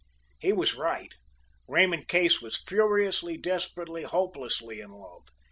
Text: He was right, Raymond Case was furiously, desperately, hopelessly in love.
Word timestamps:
He 0.39 0.51
was 0.51 0.73
right, 0.73 1.13
Raymond 1.67 2.07
Case 2.07 2.41
was 2.41 2.57
furiously, 2.63 3.37
desperately, 3.37 4.01
hopelessly 4.01 4.81
in 4.81 4.89
love. 4.89 5.27